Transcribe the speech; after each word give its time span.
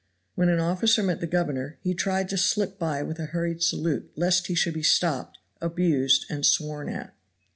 When 0.33 0.49
an 0.49 0.57
officer 0.59 1.03
met 1.03 1.19
the 1.19 1.27
governor 1.27 1.77
he 1.83 1.93
tried 1.93 2.27
to 2.29 2.35
slip 2.39 2.79
by 2.79 3.03
with 3.03 3.19
a 3.19 3.27
hurried 3.27 3.61
salute 3.61 4.11
lest 4.15 4.47
he 4.47 4.55
should 4.55 4.73
be 4.73 4.81
stopped, 4.81 5.37
abused 5.61 6.25
and 6.27 6.43
sworn 6.43 6.89
at. 6.89 7.15